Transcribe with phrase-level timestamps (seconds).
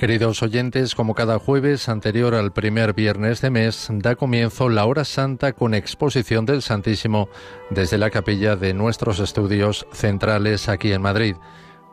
[0.00, 5.04] Queridos oyentes, como cada jueves anterior al primer viernes de mes, da comienzo la hora
[5.04, 7.28] santa con exposición del Santísimo
[7.68, 11.36] desde la capilla de nuestros estudios centrales aquí en Madrid.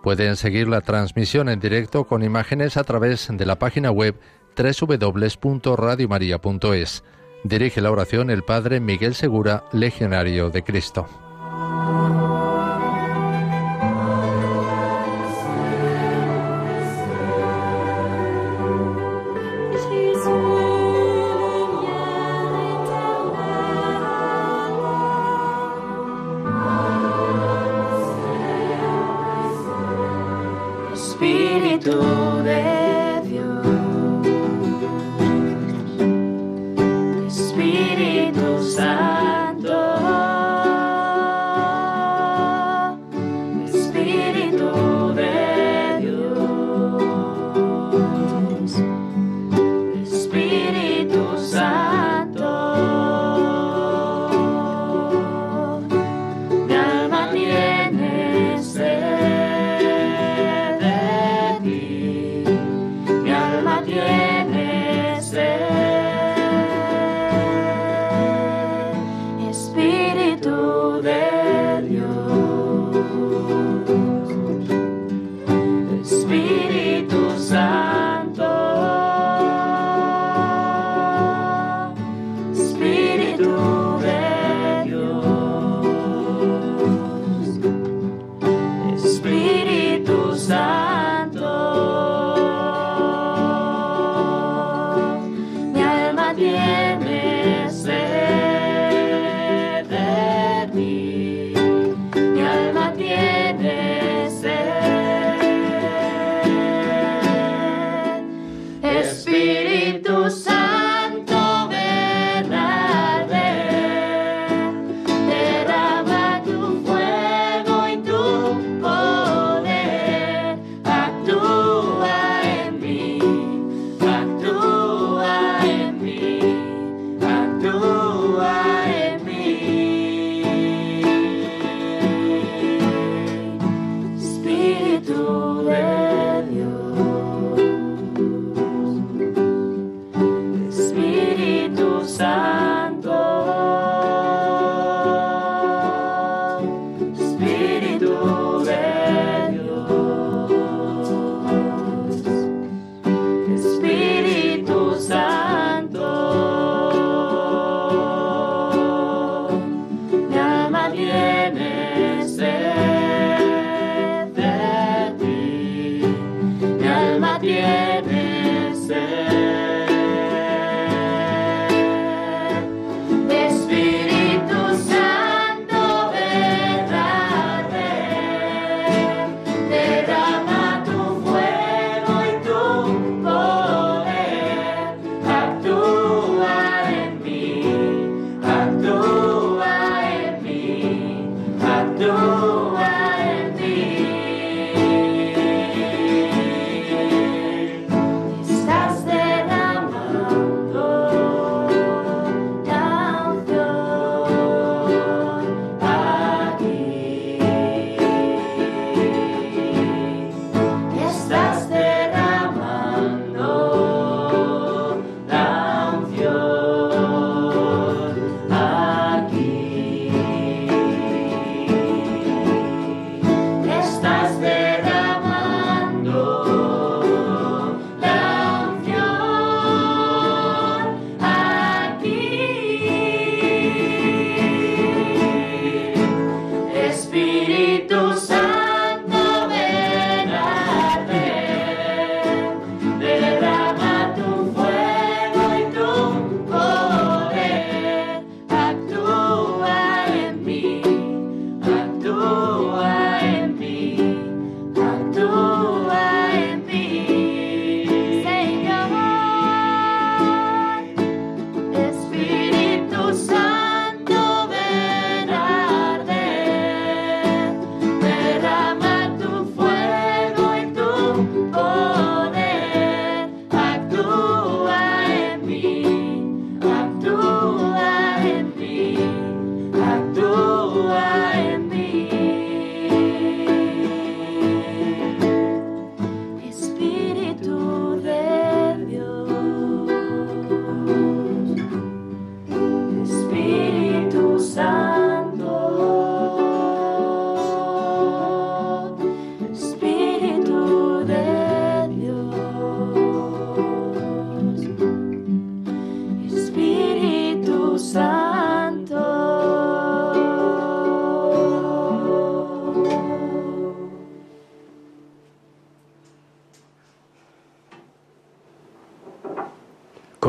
[0.04, 4.16] Pueden seguir la transmisión en directo con imágenes a través de la página web
[4.56, 7.04] www.radiomaria.es.
[7.44, 11.27] Dirige la oración el Padre Miguel Segura, Legionario de Cristo.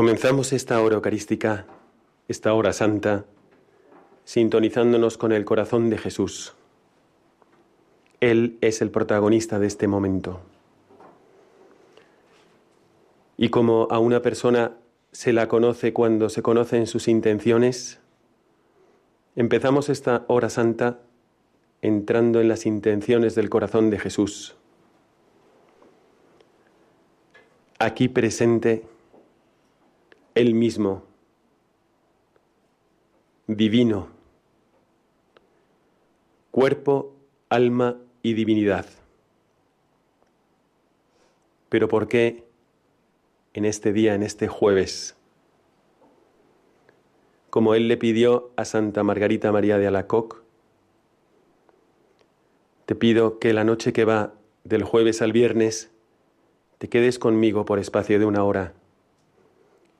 [0.09, 1.67] Comenzamos esta hora eucarística,
[2.27, 3.25] esta hora santa,
[4.23, 6.55] sintonizándonos con el corazón de Jesús.
[8.19, 10.39] Él es el protagonista de este momento.
[13.37, 14.77] Y como a una persona
[15.11, 17.99] se la conoce cuando se conocen sus intenciones,
[19.35, 21.01] empezamos esta hora santa
[21.83, 24.55] entrando en las intenciones del corazón de Jesús.
[27.77, 28.85] Aquí presente,
[30.35, 31.03] Él mismo,
[33.47, 34.09] divino,
[36.51, 37.15] cuerpo,
[37.49, 38.85] alma y divinidad.
[41.69, 42.45] Pero ¿por qué
[43.53, 45.15] en este día, en este jueves?
[47.49, 50.43] Como él le pidió a Santa Margarita María de Alacoc,
[52.85, 54.33] te pido que la noche que va
[54.63, 55.91] del jueves al viernes
[56.77, 58.73] te quedes conmigo por espacio de una hora,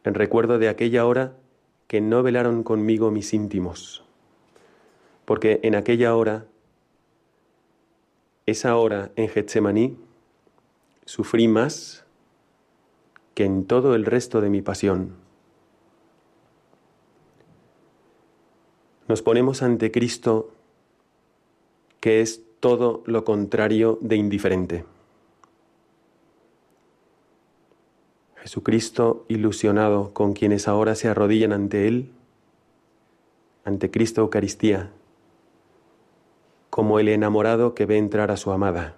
[0.03, 1.33] en recuerdo de aquella hora
[1.87, 4.03] que no velaron conmigo mis íntimos,
[5.25, 6.45] porque en aquella hora
[8.45, 9.97] esa hora en Getsemaní
[11.05, 12.05] sufrí más
[13.33, 15.15] que en todo el resto de mi pasión.
[19.07, 20.51] Nos ponemos ante Cristo
[21.99, 24.85] que es todo lo contrario de indiferente.
[28.49, 32.11] Jesucristo ilusionado con quienes ahora se arrodillan ante Él,
[33.63, 34.89] ante Cristo Eucaristía,
[36.71, 38.95] como el enamorado que ve entrar a su amada,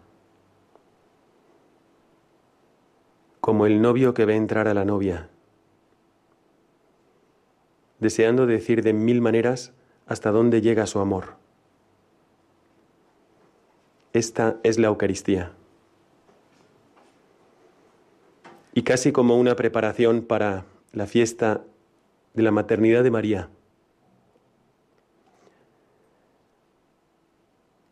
[3.42, 5.28] como el novio que ve entrar a la novia,
[8.00, 9.74] deseando decir de mil maneras
[10.08, 11.36] hasta dónde llega su amor.
[14.14, 15.52] Esta es la Eucaristía.
[18.74, 21.64] Y casi como una preparación para la fiesta
[22.34, 23.50] de la maternidad de María.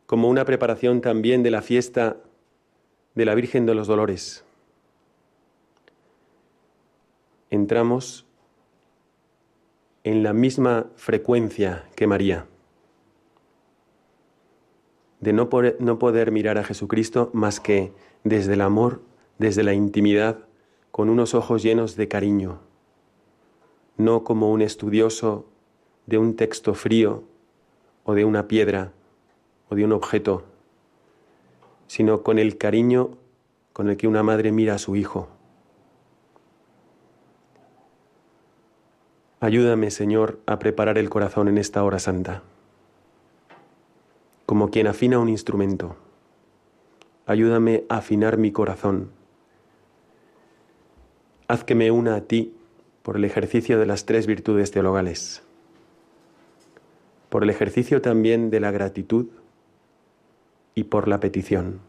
[0.10, 2.18] como una preparación también de la fiesta
[3.14, 4.44] de la Virgen de los Dolores.
[7.52, 8.26] Entramos
[10.04, 12.48] en la misma frecuencia que María,
[15.20, 17.94] de no poder, no poder mirar a Jesucristo más que
[18.24, 19.04] desde el amor,
[19.38, 20.40] desde la intimidad,
[20.92, 22.60] con unos ojos llenos de cariño,
[23.98, 25.46] no como un estudioso
[26.06, 27.24] de un texto frío
[28.04, 28.92] o de una piedra
[29.70, 30.44] o de un objeto,
[31.88, 33.12] sino con el cariño
[33.74, 35.30] con el que una madre mira a su hijo.
[39.42, 42.44] Ayúdame, Señor, a preparar el corazón en esta hora santa,
[44.46, 45.96] como quien afina un instrumento.
[47.26, 49.12] Ayúdame a afinar mi corazón.
[51.50, 52.54] Haz que me una a ti
[53.04, 55.44] por el ejercicio de las tres virtudes teologales,
[57.28, 59.28] por el ejercicio también de la gratitud,
[60.80, 61.82] y por la petición.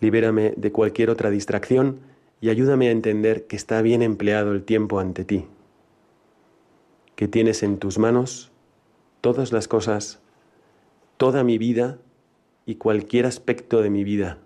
[0.00, 2.00] Libérame de cualquier otra distracción
[2.40, 5.46] y ayúdame a entender que está bien empleado el tiempo ante ti,
[7.14, 8.50] que tienes en tus manos
[9.20, 10.20] todas las cosas,
[11.16, 11.98] toda mi vida
[12.66, 14.38] y cualquier aspecto de mi vida,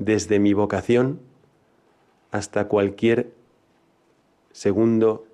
[0.00, 1.20] desde mi vocación
[2.32, 3.32] hasta cualquier
[4.50, 5.26] segundo,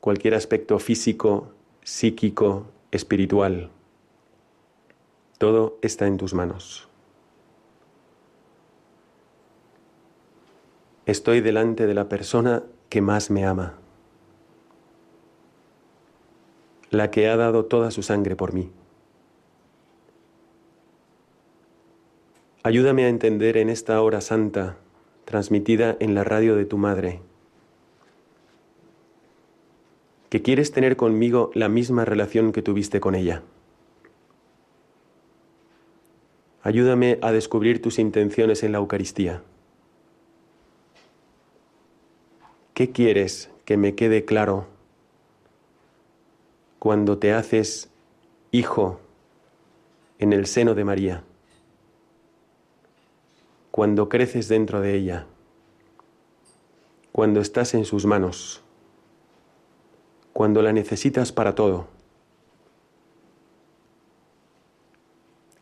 [0.00, 3.70] cualquier aspecto físico, psíquico, espiritual.
[5.38, 6.88] Todo está en tus manos.
[11.06, 13.74] Estoy delante de la persona que más me ama,
[16.90, 18.70] la que ha dado toda su sangre por mí.
[22.66, 24.76] Ayúdame a entender en esta hora santa,
[25.24, 27.20] transmitida en la radio de tu madre,
[30.30, 33.44] que quieres tener conmigo la misma relación que tuviste con ella.
[36.60, 39.44] Ayúdame a descubrir tus intenciones en la Eucaristía.
[42.74, 44.66] ¿Qué quieres que me quede claro
[46.80, 47.90] cuando te haces
[48.50, 48.98] hijo
[50.18, 51.25] en el seno de María?
[53.76, 55.26] Cuando creces dentro de ella,
[57.12, 58.64] cuando estás en sus manos
[60.36, 61.86] cuando la necesitas para todo.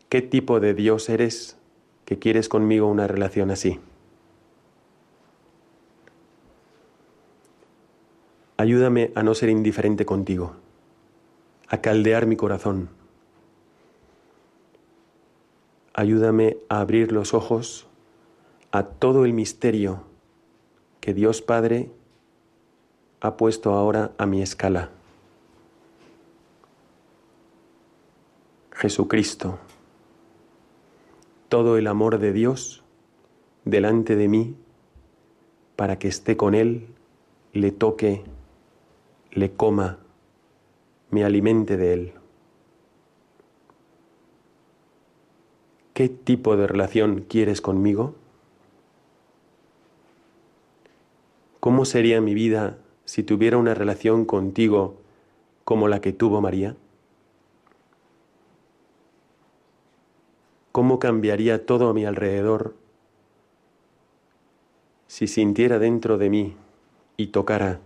[0.08, 1.56] ¿Qué tipo de Dios eres
[2.04, 3.78] que quieres conmigo una relación así?
[8.56, 10.56] Ayúdame a no ser indiferente contigo,
[11.68, 12.88] a caldear mi corazón.
[15.92, 17.86] Ayúdame a abrir los ojos,
[18.74, 20.02] a todo el misterio
[21.00, 21.92] que Dios Padre
[23.20, 24.90] ha puesto ahora a mi escala.
[28.72, 29.60] Jesucristo,
[31.48, 32.82] todo el amor de Dios
[33.64, 34.56] delante de mí
[35.76, 36.88] para que esté con Él,
[37.52, 38.24] le toque,
[39.30, 40.00] le coma,
[41.10, 42.12] me alimente de Él.
[45.92, 48.16] ¿Qué tipo de relación quieres conmigo?
[51.64, 54.96] ¿Cómo sería mi vida si tuviera una relación contigo
[55.64, 56.76] como la que tuvo María?
[60.72, 62.74] ¿Cómo cambiaría todo a mi alrededor
[65.06, 66.54] si sintiera dentro de mí
[67.16, 67.80] y tocara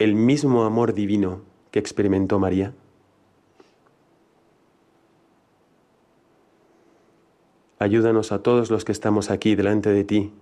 [0.00, 2.74] el mismo amor divino que experimentó María?
[7.78, 10.32] Ayúdanos a todos los que estamos aquí delante de ti,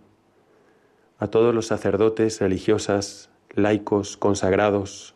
[1.21, 5.15] a todos los sacerdotes, religiosas, laicos, consagrados,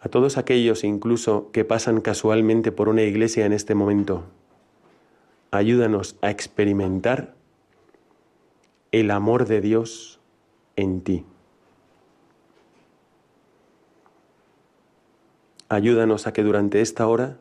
[0.00, 4.24] a todos aquellos incluso que pasan casualmente por una iglesia en este momento.
[5.52, 7.34] Ayúdanos a experimentar
[8.90, 10.18] el amor de Dios
[10.74, 11.24] en ti.
[15.68, 17.36] Ayúdanos a que durante esta hora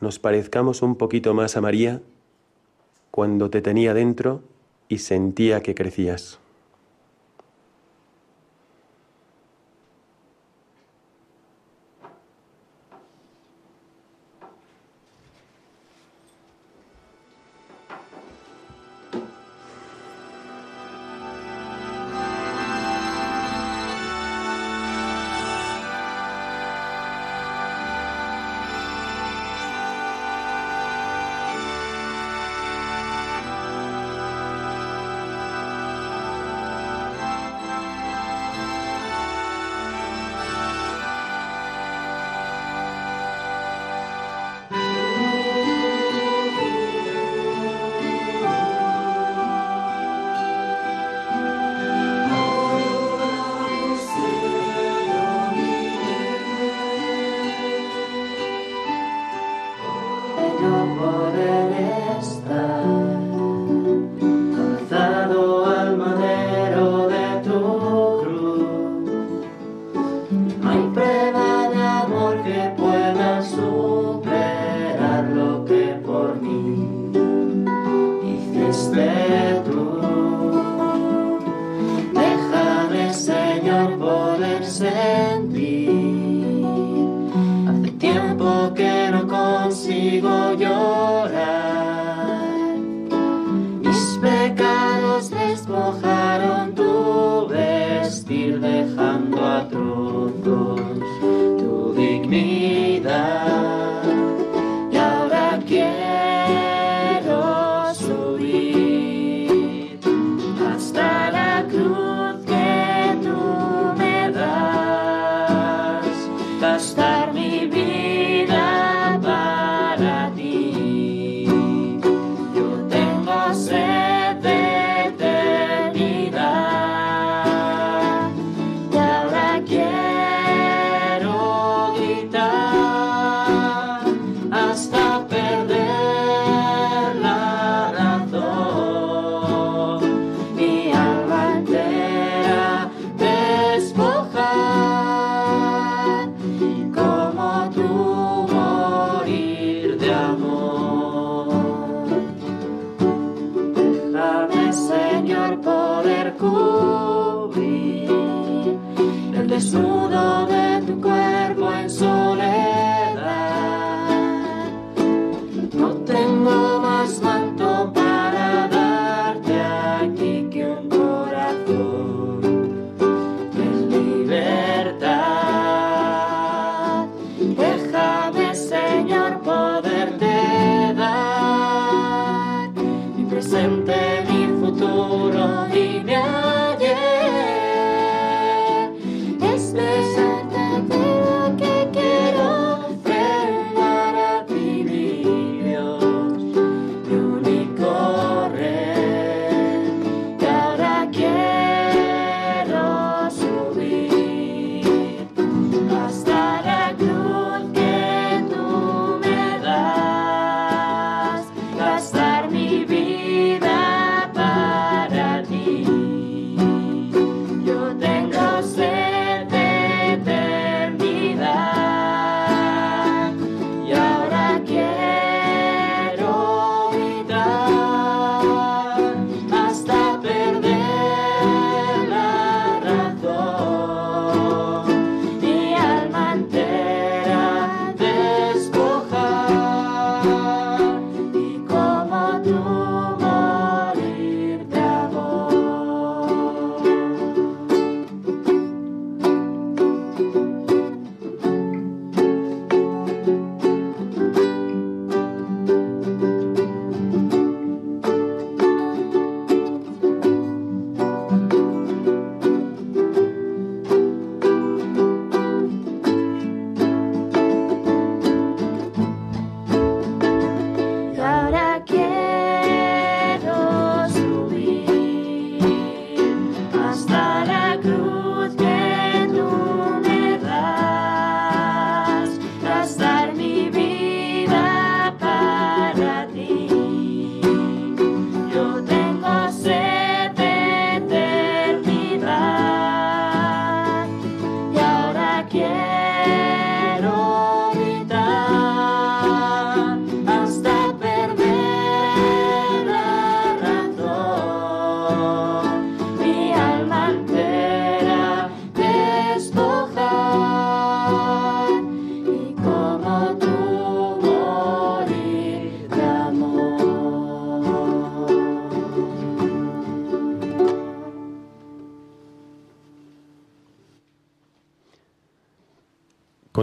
[0.00, 2.00] nos parezcamos un poquito más a María
[3.10, 4.42] cuando te tenía dentro
[4.92, 6.41] y sentía que crecías.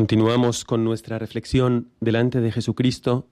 [0.10, 3.28] Continuamos con nuestra reflexión delante de Jesucristo,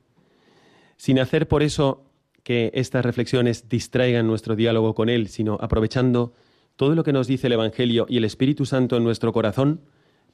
[0.95, 2.03] sin hacer por eso
[2.43, 6.33] que estas reflexiones distraigan nuestro diálogo con Él, sino aprovechando
[6.75, 9.81] todo lo que nos dice el Evangelio y el Espíritu Santo en nuestro corazón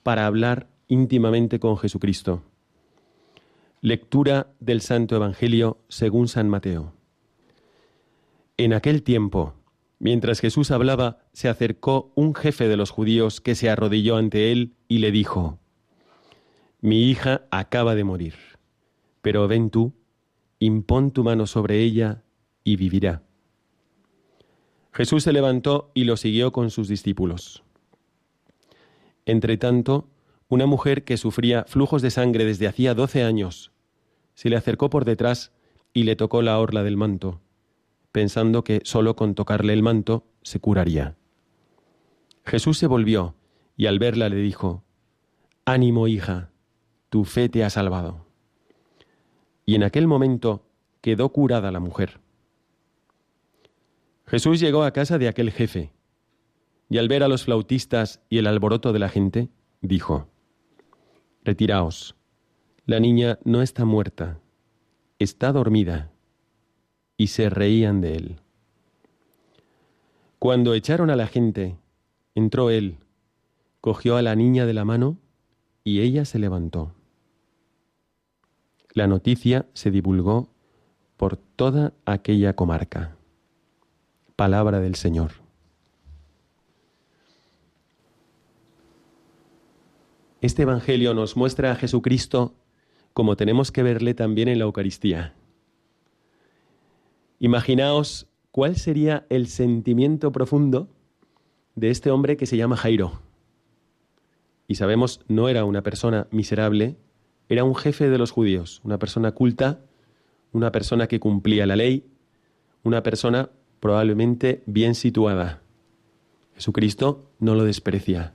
[0.04, 2.44] para hablar íntimamente con Jesucristo.
[3.80, 6.92] Lectura del Santo Evangelio según San Mateo.
[8.58, 9.54] En aquel tiempo,
[9.98, 14.74] mientras Jesús hablaba, se acercó un jefe de los judíos que se arrodilló ante él
[14.90, 15.62] y le dijo,
[16.84, 18.36] mi hija acaba de morir,
[19.22, 19.94] pero ven tú,
[20.60, 22.26] impón tu mano sobre ella
[22.66, 23.24] y vivirá.
[24.92, 27.64] Jesús se levantó y lo siguió con sus discípulos.
[29.26, 30.10] Entretanto,
[30.50, 33.72] una mujer que sufría flujos de sangre desde hacía doce años
[34.34, 35.54] se le acercó por detrás
[35.94, 37.40] y le tocó la orla del manto,
[38.12, 41.16] pensando que sólo con tocarle el manto se curaría.
[42.46, 43.36] Jesús se volvió
[43.78, 44.84] y al verla le dijo,
[45.64, 46.50] Ánimo, hija,
[47.14, 48.26] tu fe te ha salvado.
[49.68, 50.66] Y en aquel momento
[51.00, 52.20] quedó curada la mujer.
[54.26, 55.92] Jesús llegó a casa de aquel jefe,
[56.90, 59.50] y al ver a los flautistas y el alboroto de la gente,
[59.80, 60.28] dijo,
[61.44, 62.16] Retiraos,
[62.88, 64.40] la niña no está muerta,
[65.20, 66.12] está dormida.
[67.16, 68.40] Y se reían de él.
[70.40, 71.78] Cuando echaron a la gente,
[72.34, 72.98] entró él,
[73.82, 75.20] cogió a la niña de la mano
[75.84, 76.96] y ella se levantó.
[78.94, 80.50] La noticia se divulgó
[81.18, 83.16] por toda aquella comarca.
[84.36, 85.32] Palabra del Señor.
[90.42, 92.54] Este Evangelio nos muestra a Jesucristo
[93.14, 95.34] como tenemos que verle también en la Eucaristía.
[97.40, 100.88] Imaginaos cuál sería el sentimiento profundo
[101.74, 103.22] de este hombre que se llama Jairo.
[104.68, 106.96] Y sabemos, no era una persona miserable,
[107.50, 109.82] era un jefe de los judíos, una persona culta,
[110.52, 112.06] una persona que cumplía la ley,
[112.84, 115.62] una persona probablemente bien situada.
[116.56, 118.34] Jesucristo no lo desprecia.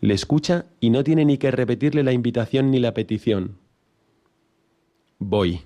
[0.00, 3.58] Le escucha y no tiene ni que repetirle la invitación ni la petición.
[5.18, 5.62] Voy.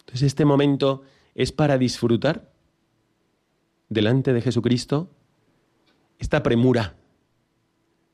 [0.00, 1.02] Entonces este momento
[1.34, 2.52] es para disfrutar
[3.88, 5.10] delante de Jesucristo
[6.18, 6.96] esta premura.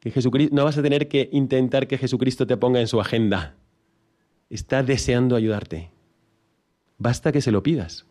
[0.01, 3.57] Que Jesucristo no vas a tener que intentar que Jesucristo te ponga en su agenda
[4.51, 5.91] está deseando ayudarte.
[6.99, 8.07] Basta que se lo pidas.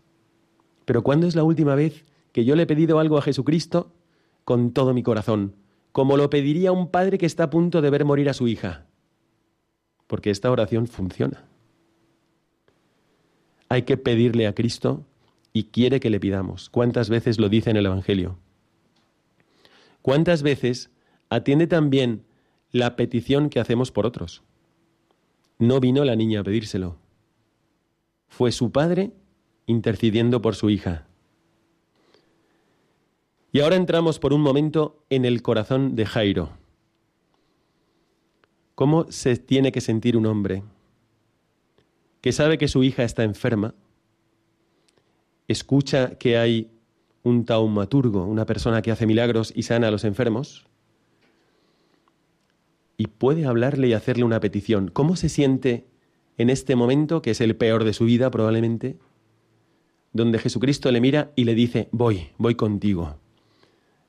[0.86, 3.92] Pero ¿cuándo es la última vez que yo le he pedido algo a Jesucristo
[4.46, 5.56] con todo mi corazón?
[5.92, 8.86] Como lo pediría un padre que está a punto de ver morir a su hija.
[10.06, 11.46] Porque esta oración funciona.
[13.70, 15.06] Hay que pedirle a Cristo
[15.52, 16.70] y quiere que le pidamos.
[16.70, 18.38] ¿Cuántas veces lo dice en el Evangelio?
[20.02, 20.90] ¿Cuántas veces
[21.30, 22.24] atiende también
[22.72, 24.44] la petición que hacemos por otros?
[25.60, 26.98] No vino la niña a pedírselo.
[28.28, 29.12] Fue su padre
[29.66, 31.08] intercediendo por su hija.
[33.52, 36.52] Y ahora entramos por un momento en el corazón de Jairo.
[38.76, 40.64] ¿Cómo se tiene que sentir un hombre
[42.22, 43.74] que sabe que su hija está enferma,
[45.48, 46.70] escucha que hay
[47.24, 50.68] un taumaturgo, una persona que hace milagros y sana a los enfermos,
[52.98, 54.90] y puede hablarle y hacerle una petición.
[54.90, 55.86] ¿Cómo se siente
[56.38, 58.98] en este momento, que es el peor de su vida probablemente,
[60.14, 63.18] donde Jesucristo le mira y le dice, voy, voy contigo.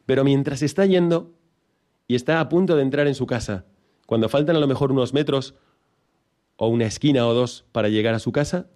[0.07, 1.33] Pero mientras está yendo
[2.07, 3.67] y está a punto de entrar en su casa,
[4.07, 5.55] cuando faltan a lo mejor unos metros
[6.57, 8.69] o una esquina o dos para llegar a su casa,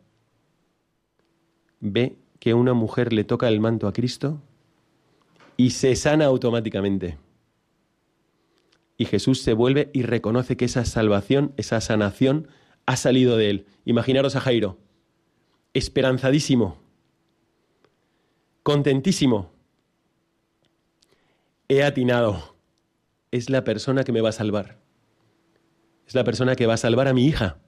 [1.81, 4.40] ve que una mujer le toca el manto a Cristo
[5.57, 7.18] y se sana automáticamente.
[9.02, 12.46] Y Jesús se vuelve y reconoce que esa salvación, esa sanación,
[12.86, 13.66] ha salido de él.
[13.84, 14.78] Imaginaros a Jairo,
[15.74, 16.78] esperanzadísimo,
[18.62, 19.50] contentísimo.
[21.66, 22.54] He atinado.
[23.32, 24.78] Es la persona que me va a salvar.
[26.06, 27.58] Es la persona que va a salvar a mi hija.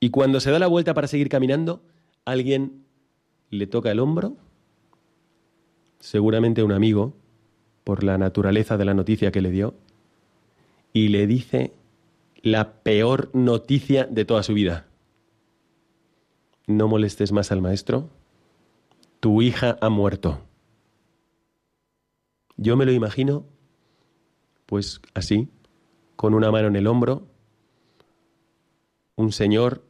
[0.00, 1.84] Y cuando se da la vuelta para seguir caminando,
[2.24, 2.84] alguien
[3.50, 4.36] le toca el hombro,
[6.00, 7.14] seguramente un amigo,
[7.86, 9.74] por la naturaleza de la noticia que le dio,
[10.92, 11.72] y le dice
[12.42, 14.88] la peor noticia de toda su vida.
[16.66, 18.08] No molestes más al maestro,
[19.20, 20.40] tu hija ha muerto.
[22.56, 23.44] Yo me lo imagino,
[24.66, 25.48] pues así,
[26.16, 27.28] con una mano en el hombro,
[29.14, 29.84] un señor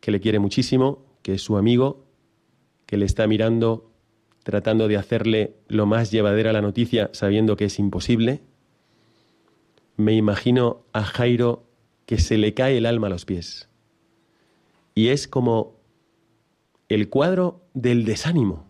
[0.00, 2.06] que le quiere muchísimo, que es su amigo,
[2.86, 3.91] que le está mirando
[4.42, 8.42] tratando de hacerle lo más llevadera la noticia sabiendo que es imposible.
[9.96, 11.64] Me imagino a Jairo
[12.06, 13.68] que se le cae el alma a los pies.
[14.94, 15.80] Y es como
[16.88, 18.66] el cuadro del desánimo,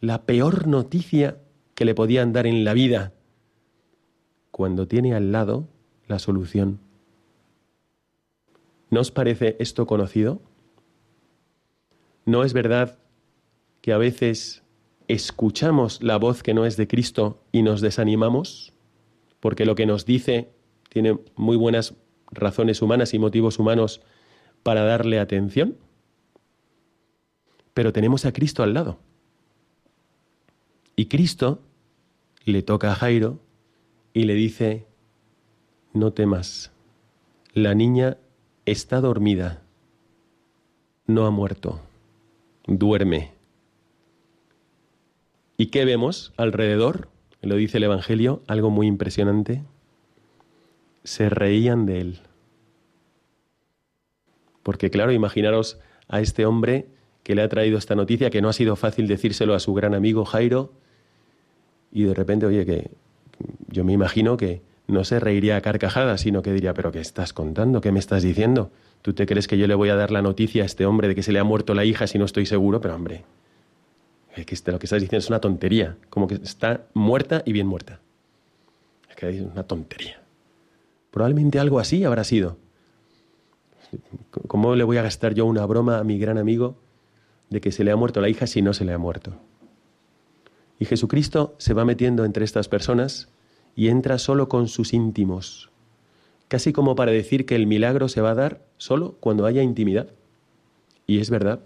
[0.00, 1.38] la peor noticia
[1.74, 3.12] que le podían dar en la vida,
[4.50, 5.68] cuando tiene al lado
[6.08, 6.80] la solución.
[8.90, 10.40] ¿No os parece esto conocido?
[12.24, 12.98] ¿No es verdad
[13.80, 14.64] que a veces
[15.08, 18.72] escuchamos la voz que no es de Cristo y nos desanimamos?
[19.40, 20.50] Porque lo que nos dice
[20.88, 21.94] tiene muy buenas
[22.30, 24.00] razones humanas y motivos humanos
[24.62, 25.76] para darle atención.
[27.74, 28.98] Pero tenemos a Cristo al lado.
[30.96, 31.60] Y Cristo
[32.44, 33.38] le toca a Jairo
[34.14, 34.86] y le dice,
[35.92, 36.72] no temas,
[37.52, 38.16] la niña
[38.64, 39.62] está dormida,
[41.06, 41.80] no ha muerto,
[42.66, 43.35] duerme.
[45.56, 47.08] ¿Y qué vemos alrededor?
[47.42, 49.62] Lo dice el Evangelio, algo muy impresionante.
[51.04, 52.18] Se reían de él.
[54.62, 56.86] Porque claro, imaginaros a este hombre
[57.22, 59.94] que le ha traído esta noticia, que no ha sido fácil decírselo a su gran
[59.94, 60.72] amigo Jairo,
[61.92, 62.90] y de repente, oye, que
[63.68, 67.32] yo me imagino que no se reiría a carcajadas, sino que diría, pero ¿qué estás
[67.32, 67.80] contando?
[67.80, 68.70] ¿Qué me estás diciendo?
[69.02, 71.14] ¿Tú te crees que yo le voy a dar la noticia a este hombre de
[71.14, 72.80] que se le ha muerto la hija si no estoy seguro?
[72.80, 73.24] Pero hombre,
[74.36, 77.66] es que lo que estás diciendo es una tontería, como que está muerta y bien
[77.66, 78.00] muerta.
[79.08, 80.20] Es que es una tontería.
[81.10, 82.58] Probablemente algo así habrá sido.
[84.46, 86.76] ¿Cómo le voy a gastar yo una broma a mi gran amigo
[87.48, 89.32] de que se le ha muerto la hija si no se le ha muerto?
[90.78, 93.28] Y Jesucristo se va metiendo entre estas personas
[93.74, 95.70] y entra solo con sus íntimos,
[96.48, 100.08] casi como para decir que el milagro se va a dar solo cuando haya intimidad.
[101.06, 101.60] Y es verdad.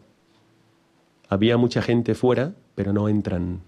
[1.30, 3.62] Había mucha gente fuera, pero no entran.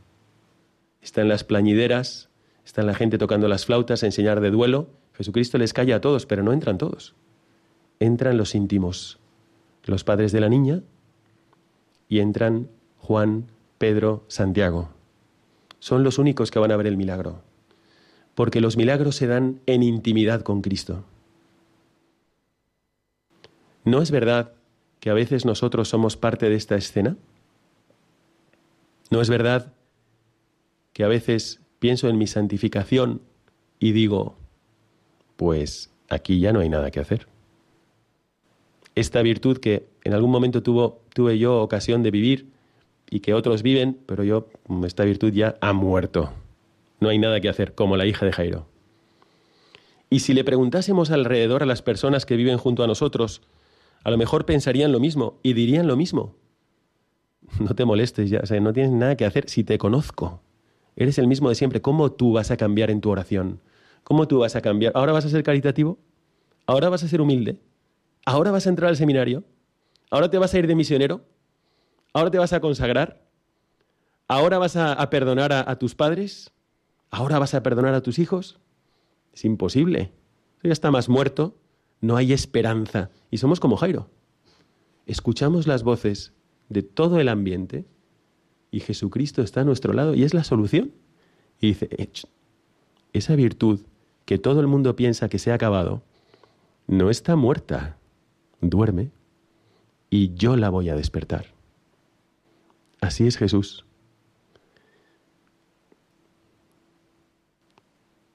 [1.01, 2.29] Están las plañideras,
[2.67, 4.91] están la gente tocando las flautas a enseñar de duelo.
[5.15, 7.15] Jesucristo les calla a todos, pero no entran todos.
[8.01, 9.19] Entran los íntimos,
[9.85, 10.83] los padres de la niña,
[12.07, 13.47] y entran Juan,
[13.79, 14.91] Pedro, Santiago
[15.83, 17.43] son los únicos que van a ver el milagro,
[18.37, 21.03] porque los milagros se dan en intimidad con Cristo.
[23.85, 24.53] ¿No es verdad
[25.01, 27.17] que a veces nosotros somos parte de esta escena?
[29.13, 29.75] ¿No es verdad
[30.95, 33.21] que a veces pienso en mi santificación
[33.79, 34.39] y digo,
[35.37, 37.27] pues aquí ya no hay nada que hacer?
[38.95, 42.47] Esta virtud que en algún momento tuvo, tuve yo ocasión de vivir
[43.11, 44.49] y que otros viven, pero yo,
[44.87, 46.33] esta virtud ya ha muerto.
[46.99, 48.67] No hay nada que hacer, como la hija de Jairo.
[50.09, 53.43] Y si le preguntásemos alrededor a las personas que viven junto a nosotros,
[54.05, 56.35] a lo mejor pensarían lo mismo y dirían lo mismo.
[57.61, 60.41] No te molestes ya, o sea, no tienes nada que hacer si te conozco.
[60.97, 61.81] Eres el mismo de siempre.
[61.81, 63.61] ¿Cómo tú vas a cambiar en tu oración?
[64.05, 64.93] ¿Cómo tú vas a cambiar?
[64.95, 65.99] ¿Ahora vas a ser caritativo?
[66.67, 67.59] ¿Ahora vas a ser humilde?
[68.25, 69.45] ¿Ahora vas a entrar al seminario?
[70.11, 71.25] ¿Ahora te vas a ir de misionero?
[72.13, 73.23] ¿Ahora te vas a consagrar?
[74.29, 76.53] ¿Ahora vas a, perdonar a, tus padres?
[77.11, 78.61] ¿Ahora vas a perdonar a tus hijos?
[79.33, 80.13] Es imposible.
[80.63, 81.57] ya está más muerto.
[82.01, 83.11] No hay esperanza.
[83.31, 84.11] Y somos como Jairo.
[85.07, 86.33] Escuchamos las voces
[86.73, 87.85] de todo el ambiente
[88.71, 90.93] y Jesucristo está a nuestro lado y es la solución.
[91.61, 91.89] Y dice,
[93.13, 93.81] esa virtud
[94.25, 96.03] que todo el mundo piensa que se ha acabado,
[96.87, 97.99] no está muerta,
[98.61, 99.11] duerme
[100.11, 101.47] y yo la voy a despertar.
[103.01, 103.85] Así es Jesús.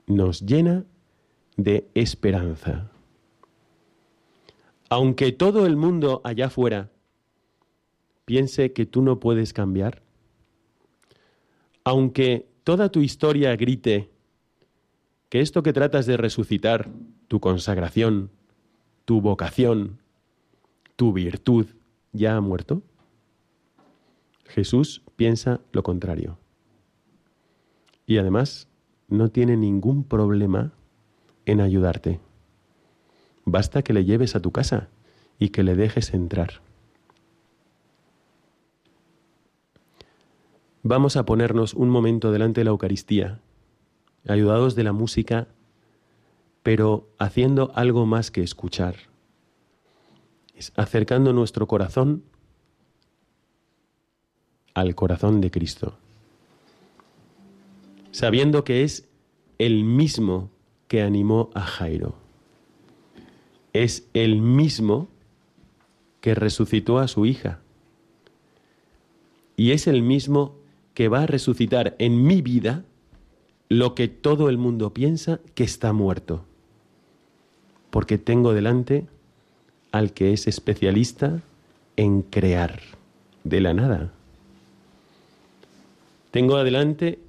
[0.06, 0.86] Nos llena
[1.58, 2.91] de esperanza.
[4.89, 6.89] Aunque todo el mundo allá afuera
[8.28, 10.04] piense que tú no puedes cambiar,
[11.86, 14.10] aunque toda tu historia grite
[15.30, 16.90] que esto que tratas de resucitar,
[17.30, 18.30] tu consagración,
[19.06, 20.00] tu vocación,
[20.98, 21.68] tu virtud,
[22.12, 22.82] ya ha muerto,
[24.44, 26.38] Jesús piensa lo contrario.
[28.06, 28.68] Y además
[29.08, 30.74] no tiene ningún problema
[31.46, 32.20] en ayudarte.
[33.46, 34.90] Basta que le lleves a tu casa
[35.40, 36.66] y que le dejes entrar.
[40.89, 43.41] Vamos a ponernos un momento delante de la Eucaristía,
[44.26, 45.50] ayudados de la música,
[46.63, 48.95] pero haciendo algo más que escuchar,
[50.78, 52.23] acercando nuestro corazón
[54.76, 55.97] al corazón de Cristo,
[58.12, 59.10] sabiendo que es
[59.58, 60.50] el mismo
[60.88, 62.15] que animó a Jairo.
[63.73, 65.10] Es el mismo
[66.21, 67.60] que resucitó a su hija.
[69.58, 70.56] Y es el mismo
[70.98, 72.84] que va a resucitar en mi vida
[73.70, 76.44] lo que todo el mundo piensa que está muerto.
[77.92, 79.06] porque tengo delante
[79.92, 81.44] al que es especialista
[81.98, 82.82] en crear
[83.44, 84.12] de la nada.
[86.32, 87.20] Tengo adelante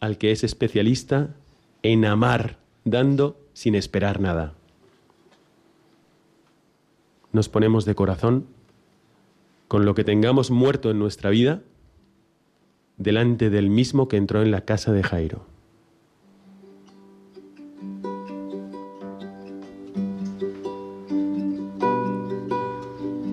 [0.00, 1.34] al que es especialista
[1.82, 4.54] en amar, dando sin esperar nada.
[7.32, 8.46] Nos ponemos de corazón
[9.68, 11.60] con lo que tengamos muerto en nuestra vida
[12.98, 15.46] delante del mismo que entró en la casa de Jairo.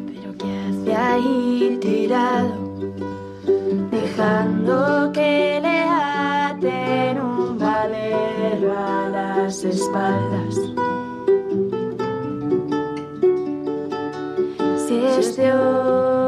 [0.07, 2.93] Pero ¿qué hace ahí tirado,
[3.91, 10.55] dejando que le aten un valero a las espaldas?
[14.87, 16.24] Si es Dios,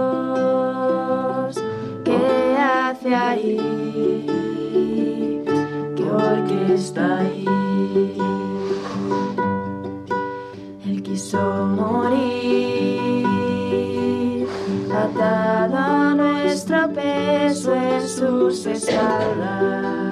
[6.98, 7.46] ¿Qué está ahí?
[10.86, 11.40] Él quiso
[11.78, 13.28] morir,
[14.92, 20.07] atado a nuestro peso en sus espaldas.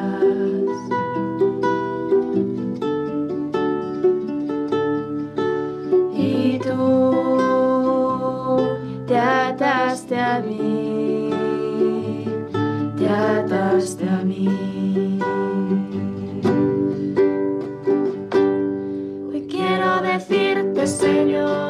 [20.85, 21.64] Decirte,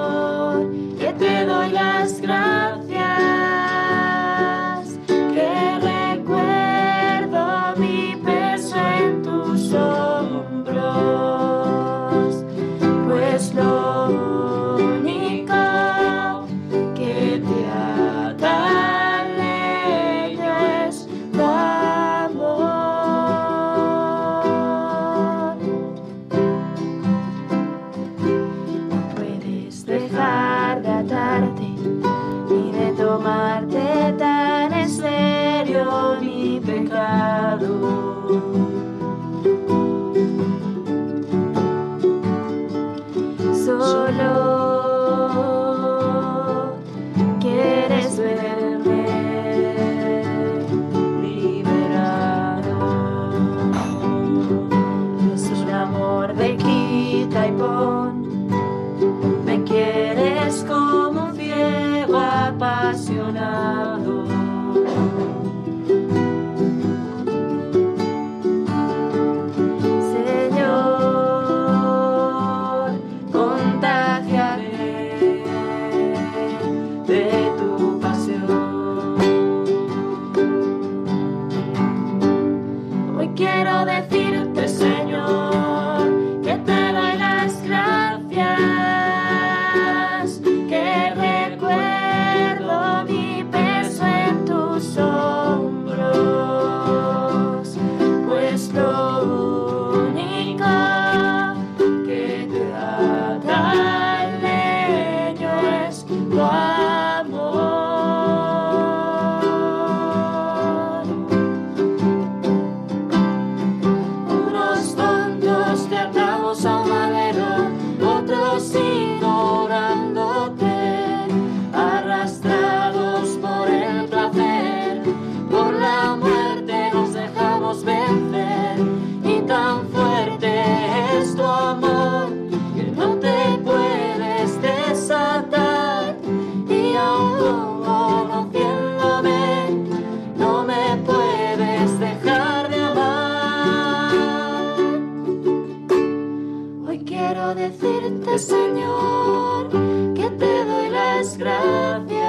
[147.55, 149.69] decirte, Señor,
[150.13, 152.24] que te doy las gracias,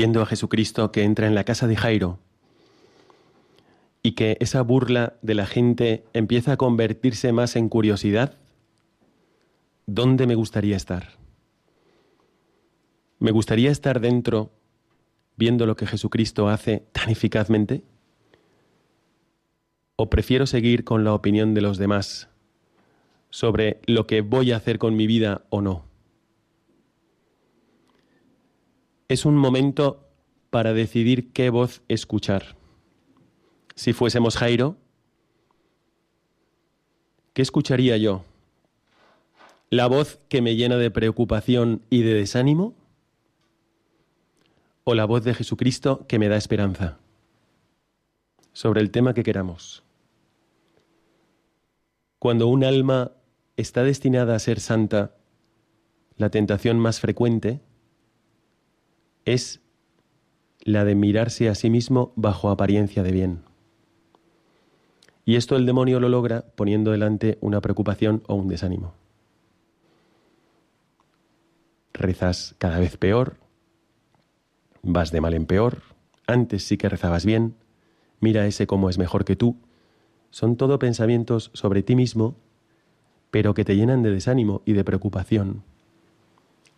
[0.00, 2.18] viendo a Jesucristo que entra en la casa de Jairo
[4.02, 8.38] y que esa burla de la gente empieza a convertirse más en curiosidad,
[9.84, 11.18] ¿dónde me gustaría estar?
[13.18, 14.50] ¿Me gustaría estar dentro
[15.36, 17.82] viendo lo que Jesucristo hace tan eficazmente?
[19.96, 22.30] ¿O prefiero seguir con la opinión de los demás
[23.28, 25.89] sobre lo que voy a hacer con mi vida o no?
[29.10, 30.08] Es un momento
[30.50, 32.54] para decidir qué voz escuchar.
[33.74, 34.76] Si fuésemos Jairo,
[37.32, 38.22] ¿qué escucharía yo?
[39.68, 42.76] ¿La voz que me llena de preocupación y de desánimo?
[44.84, 47.00] ¿O la voz de Jesucristo que me da esperanza?
[48.52, 49.82] Sobre el tema que queramos.
[52.20, 53.10] Cuando un alma
[53.56, 55.16] está destinada a ser santa,
[56.16, 57.60] la tentación más frecuente
[59.24, 59.60] es
[60.62, 63.42] la de mirarse a sí mismo bajo apariencia de bien.
[65.24, 68.94] Y esto el demonio lo logra poniendo delante una preocupación o un desánimo.
[71.92, 73.36] Rezas cada vez peor,
[74.82, 75.82] vas de mal en peor,
[76.26, 77.54] antes sí que rezabas bien,
[78.20, 79.56] mira ese cómo es mejor que tú,
[80.30, 82.36] son todo pensamientos sobre ti mismo,
[83.30, 85.62] pero que te llenan de desánimo y de preocupación.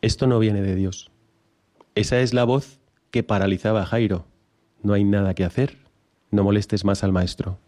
[0.01, 1.12] Esto no viene de Dios.
[1.95, 2.81] Esa es la voz
[3.11, 4.25] que paralizaba a Jairo.
[4.83, 5.77] No hay nada que hacer,
[6.31, 7.59] no molestes más al maestro.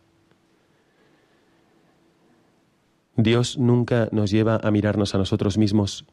[3.16, 6.06] Dios nunca nos lleva a mirarnos a nosotros mismos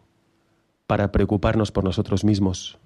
[0.86, 2.78] para preocuparnos por nosotros mismos.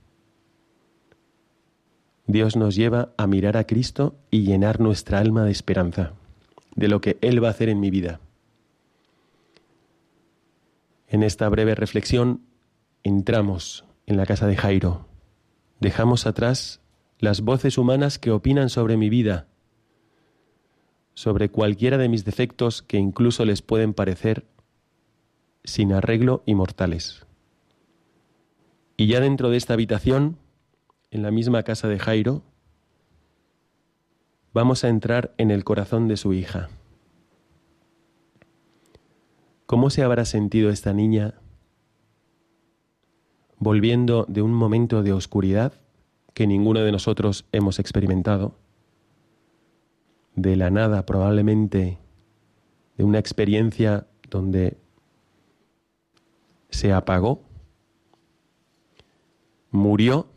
[2.27, 6.13] Dios nos lleva a mirar a Cristo y llenar nuestra alma de esperanza
[6.75, 8.19] de lo que Él va a hacer en mi vida.
[11.07, 12.41] En esta breve reflexión
[13.03, 15.05] entramos en la casa de Jairo.
[15.79, 16.81] Dejamos atrás
[17.19, 19.47] las voces humanas que opinan sobre mi vida,
[21.13, 24.45] sobre cualquiera de mis defectos que incluso les pueden parecer
[25.63, 27.25] sin arreglo y mortales.
[28.97, 30.37] Y ya dentro de esta habitación,
[31.11, 32.43] en la misma casa de Jairo,
[34.53, 36.69] vamos a entrar en el corazón de su hija.
[39.65, 41.33] ¿Cómo se habrá sentido esta niña
[43.59, 45.73] volviendo de un momento de oscuridad
[46.33, 48.55] que ninguno de nosotros hemos experimentado?
[50.35, 51.97] De la nada, probablemente,
[52.97, 54.77] de una experiencia donde
[56.69, 57.41] se apagó,
[59.71, 60.27] murió,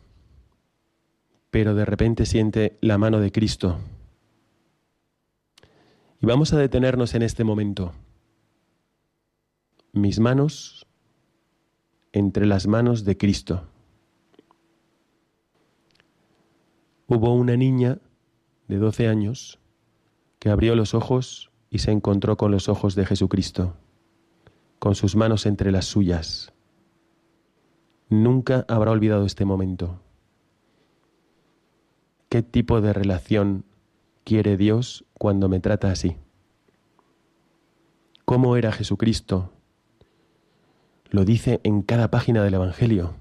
[1.51, 3.79] pero de repente siente la mano de Cristo
[6.21, 7.93] y vamos a detenernos en este momento.
[9.93, 10.78] Mis manos
[12.11, 13.63] entre las manos de Cristo.
[17.07, 17.99] Hubo una niña
[18.67, 19.59] de 12 años
[20.39, 23.75] que abrió los ojos y se encontró con los ojos de Jesucristo,
[24.79, 26.53] con sus manos entre las suyas.
[28.09, 30.01] Nunca habrá olvidado este momento.
[32.29, 33.65] ¿Qué tipo de relación
[34.23, 36.15] quiere Dios cuando me trata así?
[38.25, 39.51] ¿Cómo era Jesucristo?
[41.11, 43.15] Lo dice en cada página del Evangelio.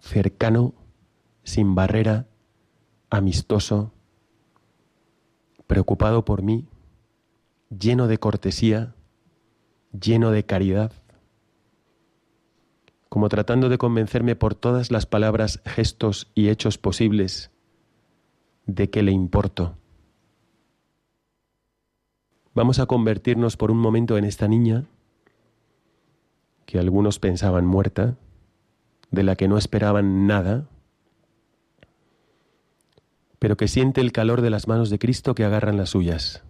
[0.00, 0.74] Cercano,
[1.44, 2.26] sin barrera,
[3.10, 3.92] amistoso,
[5.68, 6.66] preocupado por mí,
[7.70, 8.96] lleno de cortesía,
[9.92, 10.92] lleno de caridad,
[13.08, 17.52] como tratando de convencerme por todas las palabras, gestos y hechos posibles
[18.66, 19.76] de que le importo.
[22.52, 24.86] Vamos a convertirnos por un momento en esta niña
[26.68, 28.18] que algunos pensaban muerta,
[29.10, 30.68] de la que no esperaban nada,
[33.38, 36.44] pero que siente el calor de las manos de Cristo que agarran las suyas.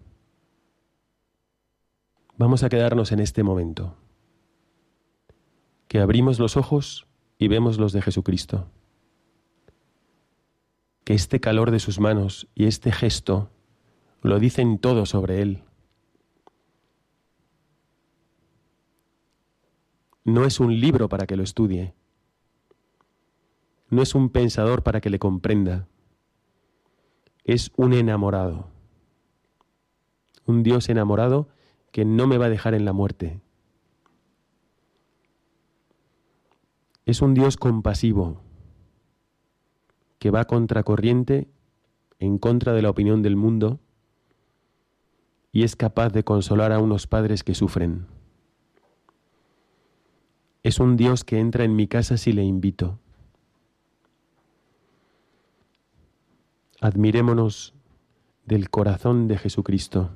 [2.37, 3.95] Vamos a quedarnos en este momento,
[5.87, 7.07] que abrimos los ojos
[7.39, 8.67] y vemos los de Jesucristo
[11.05, 13.51] que este calor de sus manos y este gesto
[14.21, 15.63] lo dicen todo sobre él.
[20.29, 21.95] No es un libro para que lo estudie.
[23.89, 25.89] No es un pensador para que le comprenda.
[27.45, 28.69] Es un enamorado.
[30.45, 31.49] Un Dios enamorado
[31.93, 33.41] que no me va a dejar en la muerte.
[37.07, 38.43] Es un Dios compasivo,
[40.19, 41.49] que va contracorriente,
[42.19, 43.81] en contra de la opinión del mundo,
[45.53, 48.18] y es capaz de consolar a unos padres que sufren.
[50.69, 52.99] Es un Dios que entra en mi casa si le invito.
[56.79, 57.73] Admirémonos
[58.45, 60.11] del corazón de Jesucristo,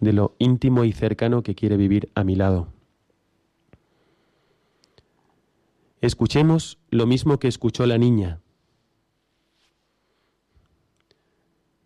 [0.00, 2.66] de lo íntimo y cercano que quiere vivir a mi lado.
[6.00, 8.40] Escuchemos lo mismo que escuchó la niña.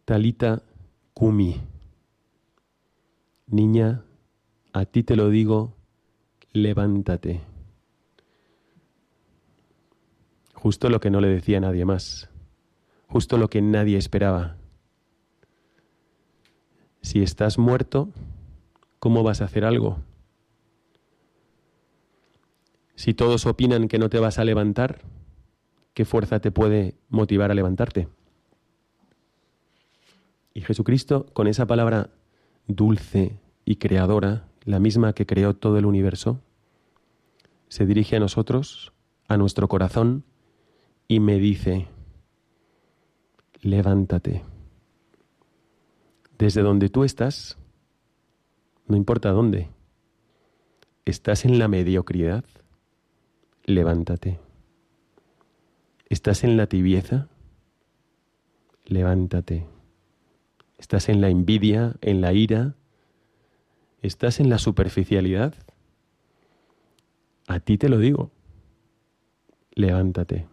[0.06, 0.62] Talita
[1.12, 1.60] Kumi.
[3.46, 4.04] Niña,
[4.72, 5.74] a ti te lo digo,
[6.54, 7.47] levántate.
[10.60, 12.28] Justo lo que no le decía nadie más,
[13.06, 14.56] justo lo que nadie esperaba.
[17.00, 18.08] Si estás muerto,
[18.98, 20.00] ¿cómo vas a hacer algo?
[22.96, 25.02] Si todos opinan que no te vas a levantar,
[25.94, 28.08] ¿qué fuerza te puede motivar a levantarte?
[30.54, 32.10] Y Jesucristo, con esa palabra
[32.66, 36.40] dulce y creadora, la misma que creó todo el universo,
[37.68, 38.92] se dirige a nosotros,
[39.28, 40.24] a nuestro corazón,
[41.08, 41.88] y me dice,
[43.62, 44.44] levántate.
[46.38, 47.56] Desde donde tú estás,
[48.86, 49.70] no importa dónde,
[51.06, 52.44] estás en la mediocridad,
[53.64, 54.38] levántate.
[56.10, 57.28] ¿Estás en la tibieza?
[58.84, 59.66] Levántate.
[60.78, 62.76] ¿Estás en la envidia, en la ira?
[64.00, 65.54] ¿Estás en la superficialidad?
[67.46, 68.30] A ti te lo digo.
[69.72, 70.46] Levántate.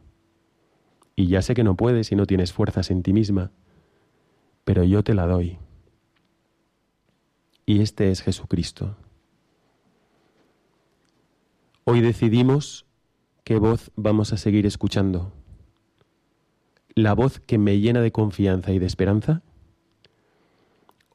[1.16, 3.52] Y ya sé que no puedes y no tienes fuerzas en ti misma,
[4.64, 5.58] pero yo te la doy.
[7.66, 8.96] Y este es Jesucristo.
[11.86, 12.86] Hoy decidimos
[13.44, 15.32] qué voz vamos a seguir escuchando.
[16.96, 19.42] ¿La voz que me llena de confianza y de esperanza?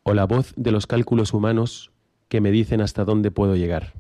[0.03, 1.90] ¿O la voz de los cálculos humanos
[2.28, 3.94] que me dicen hasta dónde puedo llegar?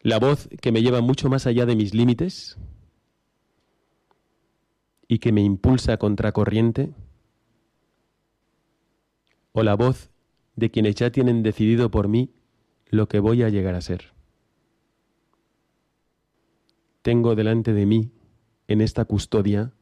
[0.00, 2.58] ¿La voz que me lleva mucho más allá de mis límites?
[5.12, 6.94] Y que me impulsa contracorriente?
[9.52, 10.08] ¿O la voz
[10.56, 12.30] de quienes ya tienen decidido por mí
[12.86, 14.14] lo que voy a llegar a ser?
[17.02, 18.10] Tengo delante de mí,
[18.68, 19.74] en esta custodia,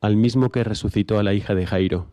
[0.00, 2.10] al mismo que resucitó a la hija de Jairo.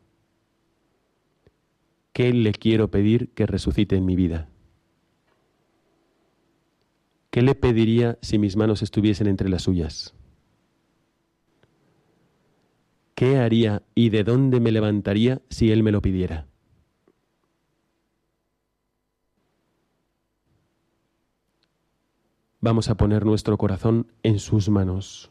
[2.12, 4.50] ¿Qué le quiero pedir que resucite en mi vida?
[7.30, 10.14] ¿Qué le pediría si mis manos estuviesen entre las suyas?
[13.20, 16.48] ¿Qué haría y de dónde me levantaría si Él me lo pidiera?
[22.62, 25.30] Vamos a poner nuestro corazón en sus manos,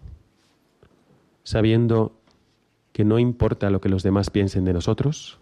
[1.44, 2.12] sabiendo
[2.92, 5.38] que no importa lo que los demás piensen de nosotros,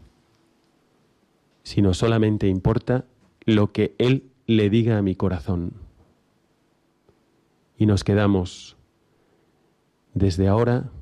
[1.64, 3.06] sino solamente importa
[3.44, 5.72] lo que Él le diga a mi corazón.
[7.76, 8.76] Y nos quedamos
[10.14, 10.92] desde ahora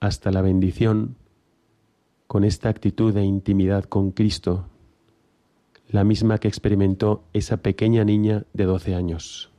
[0.00, 1.16] hasta la bendición
[2.26, 4.66] con esta actitud de intimidad con Cristo,
[5.88, 9.50] la misma que experimentó esa pequeña niña de 12 años.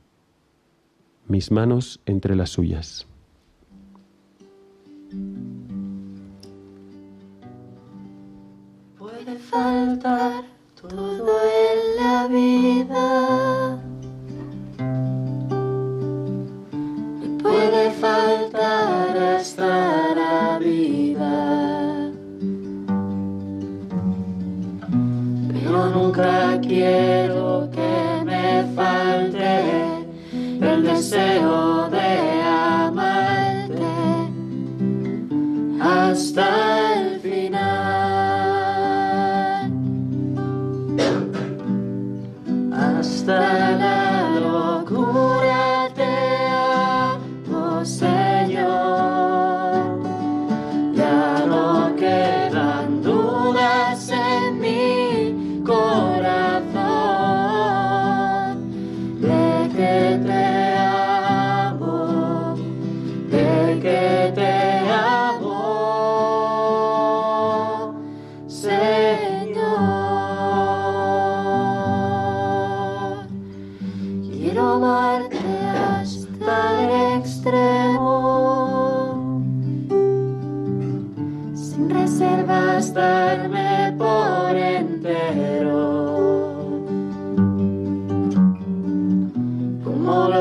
[1.26, 3.06] Mis manos entre las suyas.
[8.98, 13.84] Puede faltar todo en la vida.
[17.48, 20.07] puede faltar hasta
[25.86, 29.62] Nunca quiero que me falte
[30.60, 33.82] el deseo de amarte.
[35.80, 36.87] Hasta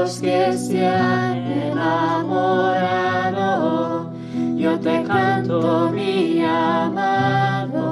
[0.07, 2.13] los que se han enamorado,
[4.55, 7.85] yo te canto mi amado.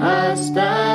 [0.00, 0.93] Hasta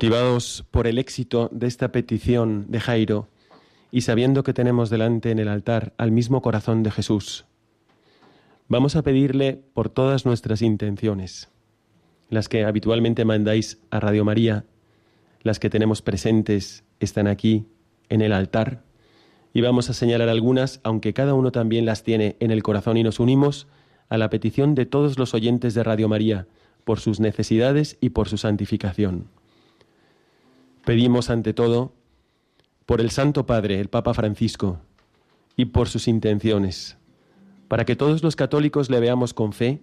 [0.00, 3.28] Motivados por el éxito de esta petición de Jairo
[3.90, 7.44] y sabiendo que tenemos delante en el altar al mismo corazón de Jesús,
[8.66, 11.50] vamos a pedirle por todas nuestras intenciones,
[12.30, 14.64] las que habitualmente mandáis a Radio María,
[15.42, 17.66] las que tenemos presentes están aquí
[18.08, 18.82] en el altar,
[19.52, 23.02] y vamos a señalar algunas, aunque cada uno también las tiene en el corazón y
[23.02, 23.66] nos unimos
[24.08, 26.46] a la petición de todos los oyentes de Radio María,
[26.86, 29.39] por sus necesidades y por su santificación.
[30.90, 31.92] Pedimos ante todo
[32.84, 34.80] por el Santo Padre, el Papa Francisco,
[35.54, 36.98] y por sus intenciones,
[37.68, 39.82] para que todos los católicos le veamos con fe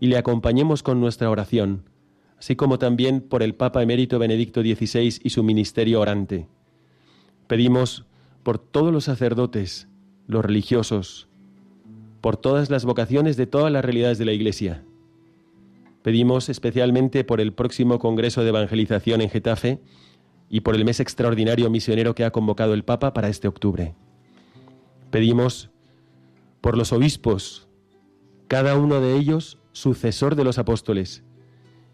[0.00, 1.88] y le acompañemos con nuestra oración,
[2.40, 6.48] así como también por el Papa emérito Benedicto XVI y su ministerio orante.
[7.46, 8.04] Pedimos
[8.42, 9.86] por todos los sacerdotes,
[10.26, 11.28] los religiosos,
[12.20, 14.82] por todas las vocaciones de todas las realidades de la Iglesia.
[16.02, 19.78] Pedimos especialmente por el próximo Congreso de Evangelización en Getafe,
[20.52, 23.94] y por el mes extraordinario misionero que ha convocado el Papa para este octubre.
[25.10, 25.70] Pedimos
[26.60, 27.68] por los obispos,
[28.48, 31.24] cada uno de ellos sucesor de los apóstoles,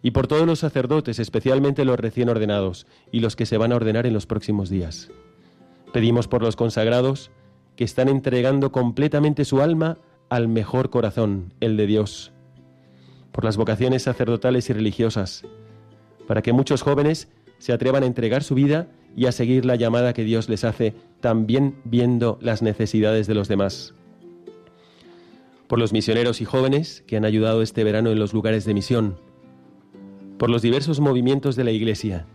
[0.03, 3.77] y por todos los sacerdotes, especialmente los recién ordenados y los que se van a
[3.77, 5.09] ordenar en los próximos días.
[5.93, 7.31] Pedimos por los consagrados
[7.77, 9.99] que están entregando completamente su alma
[10.31, 12.33] al mejor corazón, el de Dios,
[13.31, 15.45] por las vocaciones sacerdotales y religiosas,
[16.27, 17.29] para que muchos jóvenes
[17.59, 20.95] se atrevan a entregar su vida y a seguir la llamada que Dios les hace,
[21.21, 23.95] también viendo las necesidades de los demás.
[25.67, 29.19] Por los misioneros y jóvenes que han ayudado este verano en los lugares de misión,
[30.39, 32.27] por los diversos movimientos de la Iglesia,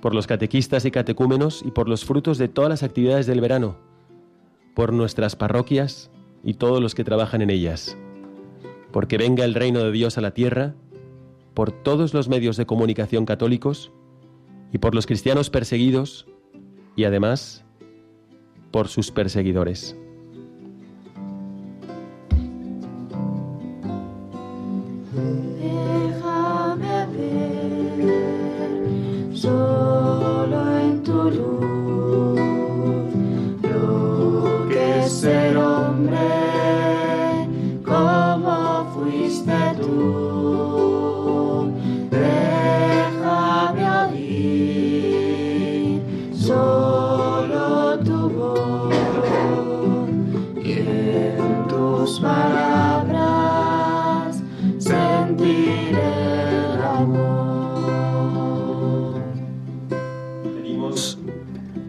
[0.00, 3.76] por los catequistas y catecúmenos y por los frutos de todas las actividades del verano,
[4.74, 6.10] por nuestras parroquias
[6.44, 7.96] y todos los que trabajan en ellas,
[8.92, 10.74] porque venga el reino de Dios a la tierra,
[11.54, 13.92] por todos los medios de comunicación católicos,
[14.72, 16.26] y por los cristianos perseguidos
[16.96, 17.64] y además
[18.70, 19.96] por sus perseguidores.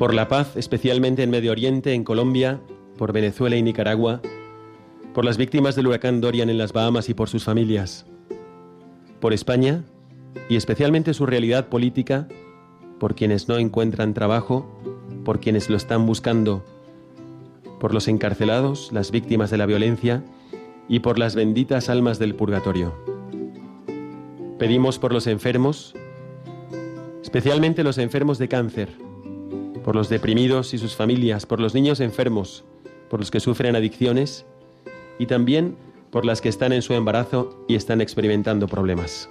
[0.02, 2.60] Por la paz, especialmente en Medio Oriente, en Colombia,
[2.98, 4.20] por Venezuela y Nicaragua,
[5.14, 8.08] por las víctimas del huracán Dorian en las Bahamas y por sus familias,
[9.20, 9.84] por España
[10.50, 12.28] y especialmente su realidad política,
[13.00, 14.76] por quienes no encuentran trabajo,
[15.24, 16.66] por quienes lo están buscando,
[17.80, 20.24] por los encarcelados, las víctimas de la violencia
[20.90, 22.92] y por las benditas almas del purgatorio.
[24.58, 25.94] Pedimos por los enfermos,
[27.22, 29.11] especialmente los enfermos de cáncer,
[29.84, 32.64] por los deprimidos y sus familias, por los niños enfermos,
[33.10, 34.46] por los que sufren adicciones
[35.20, 35.76] y también
[36.12, 39.30] por las que están en su embarazo y están experimentando problemas.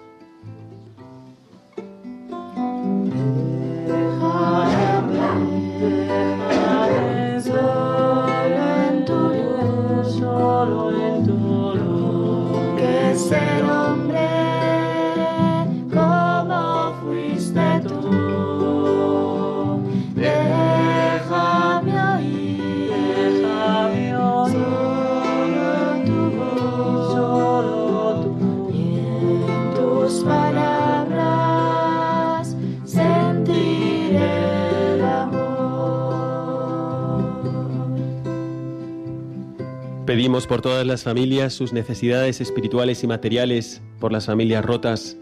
[40.07, 45.17] Pedimos por todas las familias sus necesidades espirituales y materiales, por las familias rotas,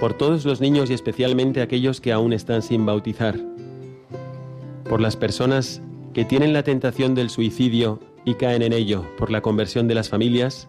[0.00, 3.38] por todos los niños y especialmente aquellos que aún están sin bautizar,
[4.88, 5.80] por las personas
[6.12, 10.08] que tienen la tentación del suicidio y caen en ello, por la conversión de las
[10.08, 10.68] familias,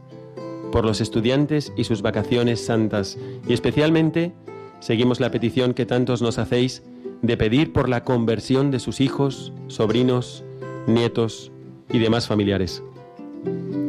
[0.72, 3.18] por los estudiantes y sus vacaciones santas,
[3.48, 4.34] y especialmente
[4.80, 6.84] seguimos la petición que tantos nos hacéis
[7.22, 10.44] de pedir por la conversión de sus hijos, sobrinos,
[10.88, 11.52] nietos
[11.92, 12.84] y demás familiares.
[13.44, 13.81] thank you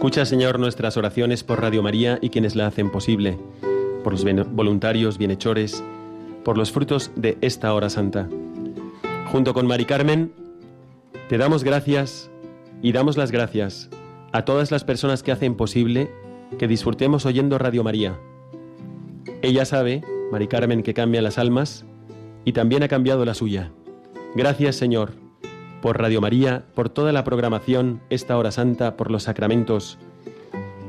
[0.00, 3.36] Escucha, Señor, nuestras oraciones por Radio María y quienes la hacen posible,
[4.02, 5.84] por los voluntarios, bienhechores,
[6.42, 8.26] por los frutos de esta hora santa.
[9.30, 10.32] Junto con Mari Carmen,
[11.28, 12.30] te damos gracias
[12.80, 13.90] y damos las gracias
[14.32, 16.10] a todas las personas que hacen posible
[16.58, 18.18] que disfrutemos oyendo Radio María.
[19.42, 21.84] Ella sabe, Mari Carmen, que cambia las almas
[22.46, 23.70] y también ha cambiado la suya.
[24.34, 25.12] Gracias, Señor,
[25.80, 29.98] por Radio María, por toda la programación, esta hora santa, por los sacramentos.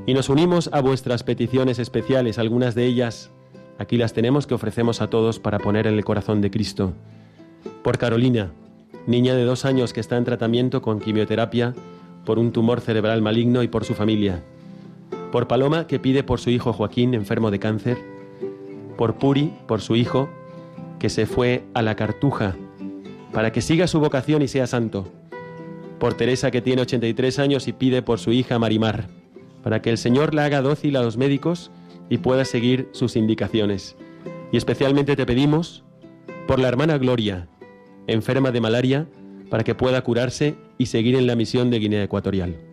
[0.06, 3.32] Y nos unimos a vuestras peticiones especiales, algunas de ellas
[3.78, 6.94] aquí las tenemos que ofrecemos a todos para poner en el corazón de Cristo.
[7.84, 8.52] Por Carolina,
[9.08, 11.74] niña de dos años que está en tratamiento con quimioterapia
[12.26, 14.44] por un tumor cerebral maligno y por su familia.
[15.32, 17.98] Por Paloma, que pide por su hijo Joaquín, enfermo de cáncer.
[18.98, 20.30] Por Puri, por su hijo,
[21.00, 22.56] que se fue a la cartuja
[23.32, 25.12] para que siga su vocación y sea santo.
[26.00, 29.08] Por Teresa que tiene 83 años y pide por su hija Marimar,
[29.64, 31.72] para que el Señor la haga dócil a los médicos
[32.10, 33.96] y pueda seguir sus indicaciones.
[34.52, 35.84] Y especialmente te pedimos
[36.48, 37.48] por la hermana Gloria,
[38.08, 39.08] enferma de malaria,
[39.50, 42.71] para que pueda curarse y seguir en la misión de Guinea Ecuatorial.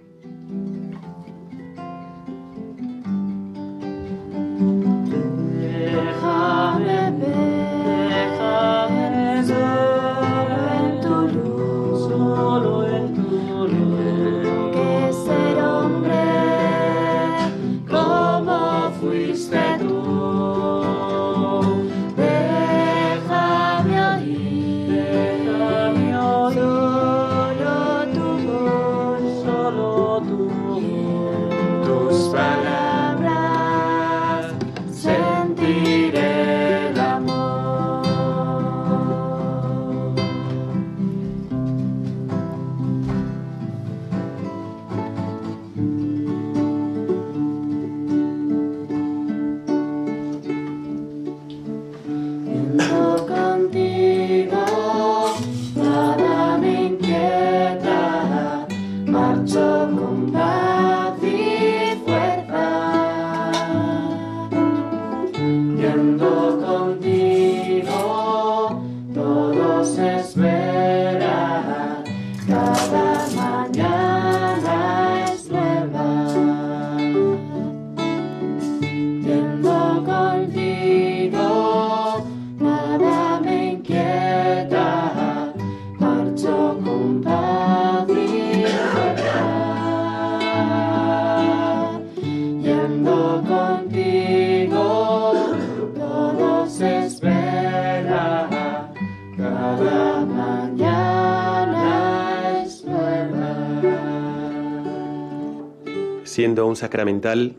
[106.68, 107.56] Un sacramental,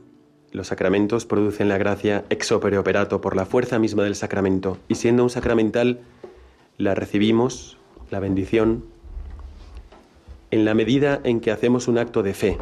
[0.52, 4.78] los sacramentos producen la gracia ex opere operato por la fuerza misma del sacramento.
[4.88, 6.02] Y siendo un sacramental,
[6.78, 7.80] la recibimos,
[8.12, 8.86] la bendición,
[10.52, 12.60] en la medida en que hacemos un acto de fe.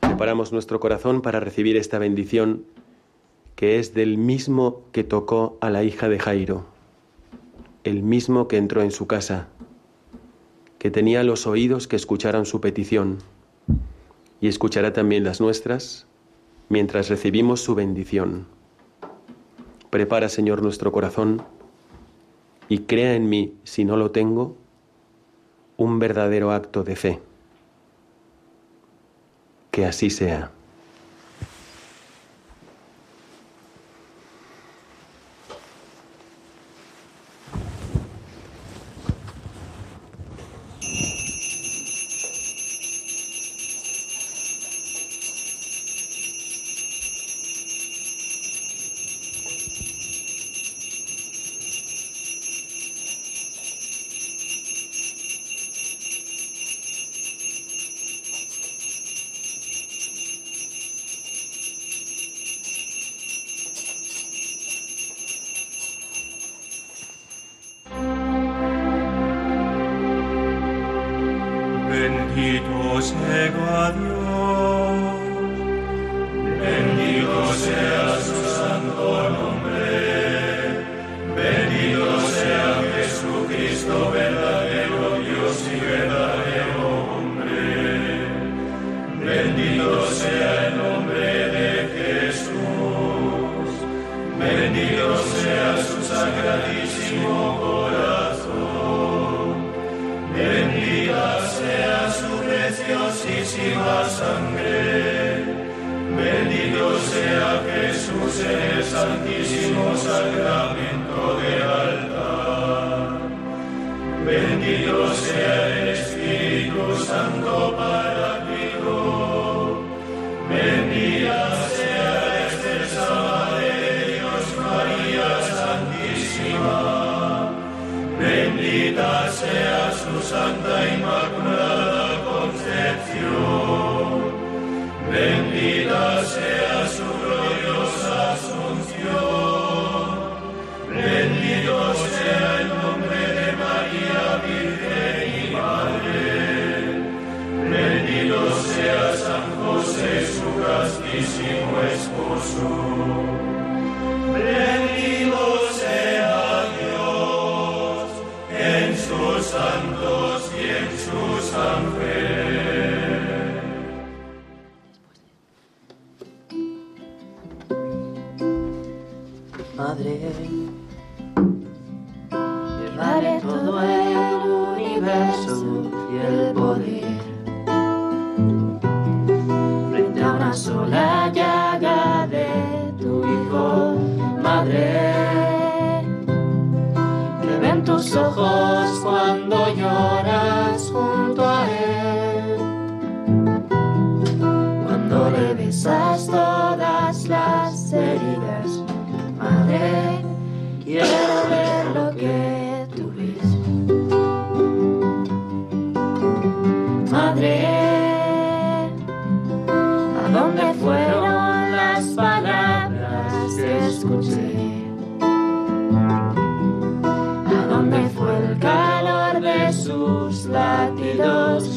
[0.00, 2.64] Preparamos nuestro corazón para recibir esta bendición
[3.56, 6.64] que es del mismo que tocó a la hija de Jairo,
[7.84, 9.48] el mismo que entró en su casa,
[10.78, 13.18] que tenía los oídos que escucharon su petición
[14.40, 16.06] y escuchará también las nuestras
[16.68, 18.46] mientras recibimos su bendición.
[19.90, 21.42] Prepara, Señor, nuestro corazón
[22.68, 24.56] y crea en mí, si no lo tengo,
[25.76, 27.20] un verdadero acto de fe.
[29.70, 30.50] Que así sea.
[71.96, 74.25] 큰 기도새가 되어
[104.08, 105.44] sangre.
[106.16, 113.18] Bendito sea Jesús en el santísimo sacramento del altar.
[114.24, 117.75] Bendito sea el Espíritu Santo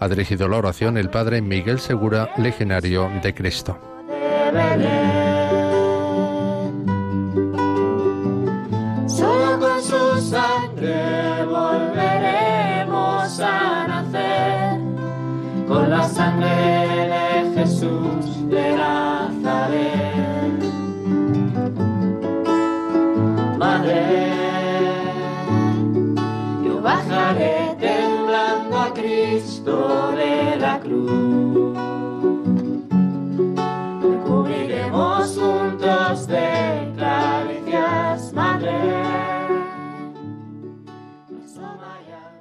[0.00, 3.78] Ha dirigido la oración el Padre Miguel Segura, legionario de Cristo.
[9.06, 14.80] Solo con su sangre volveremos a nacer,
[15.68, 20.10] con la sangre de Jesús de Nazaret.
[26.64, 27.59] yo bajaré
[31.10, 31.39] you.